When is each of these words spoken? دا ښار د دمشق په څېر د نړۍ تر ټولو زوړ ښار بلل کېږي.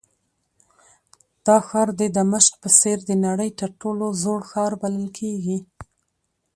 دا 1.45 1.57
ښار 1.67 1.89
د 1.99 2.01
دمشق 2.17 2.53
په 2.61 2.69
څېر 2.79 2.97
د 3.09 3.11
نړۍ 3.25 3.49
تر 3.59 3.69
ټولو 3.81 4.05
زوړ 4.21 4.41
ښار 4.51 4.71
بلل 4.81 5.07
کېږي. 5.19 5.57